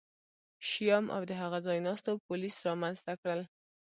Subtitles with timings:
[0.69, 3.41] شیام او د هغه ځایناستو پولیس رامنځته کړل